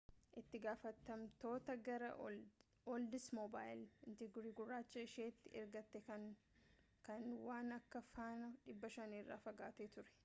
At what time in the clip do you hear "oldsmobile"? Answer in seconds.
2.93-3.75